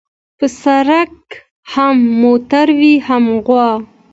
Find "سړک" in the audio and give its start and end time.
0.63-1.13